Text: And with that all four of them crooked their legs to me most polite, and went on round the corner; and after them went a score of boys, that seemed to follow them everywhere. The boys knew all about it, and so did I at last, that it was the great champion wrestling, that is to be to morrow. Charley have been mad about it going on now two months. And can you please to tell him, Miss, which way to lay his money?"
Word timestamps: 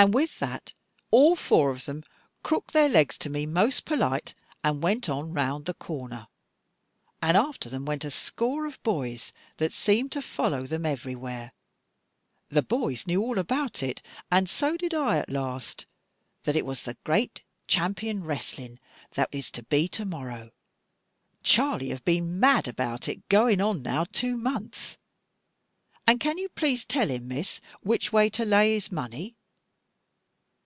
And 0.00 0.14
with 0.14 0.38
that 0.38 0.74
all 1.10 1.34
four 1.34 1.70
of 1.72 1.86
them 1.86 2.04
crooked 2.44 2.72
their 2.72 2.88
legs 2.88 3.18
to 3.18 3.28
me 3.28 3.46
most 3.46 3.84
polite, 3.84 4.32
and 4.62 4.80
went 4.80 5.08
on 5.08 5.32
round 5.32 5.64
the 5.66 5.74
corner; 5.74 6.28
and 7.20 7.36
after 7.36 7.68
them 7.68 7.84
went 7.84 8.04
a 8.04 8.10
score 8.12 8.64
of 8.64 8.80
boys, 8.84 9.32
that 9.56 9.72
seemed 9.72 10.12
to 10.12 10.22
follow 10.22 10.66
them 10.66 10.86
everywhere. 10.86 11.50
The 12.48 12.62
boys 12.62 13.08
knew 13.08 13.20
all 13.20 13.38
about 13.40 13.82
it, 13.82 14.00
and 14.30 14.48
so 14.48 14.76
did 14.76 14.94
I 14.94 15.16
at 15.18 15.30
last, 15.30 15.84
that 16.44 16.54
it 16.54 16.64
was 16.64 16.82
the 16.82 16.96
great 17.02 17.42
champion 17.66 18.22
wrestling, 18.22 18.78
that 19.14 19.28
is 19.32 19.50
to 19.50 19.64
be 19.64 19.88
to 19.88 20.04
morrow. 20.04 20.52
Charley 21.42 21.88
have 21.88 22.04
been 22.04 22.38
mad 22.38 22.68
about 22.68 23.08
it 23.08 23.28
going 23.28 23.60
on 23.60 23.82
now 23.82 24.04
two 24.04 24.36
months. 24.36 24.96
And 26.06 26.20
can 26.20 26.38
you 26.38 26.48
please 26.50 26.82
to 26.82 26.86
tell 26.86 27.08
him, 27.08 27.26
Miss, 27.26 27.60
which 27.80 28.12
way 28.12 28.30
to 28.30 28.44
lay 28.44 28.74
his 28.74 28.92
money?" 28.92 29.34